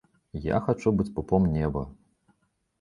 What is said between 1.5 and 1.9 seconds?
неба.